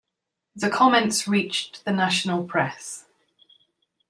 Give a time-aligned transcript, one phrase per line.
[0.55, 3.05] The comments reached the national press.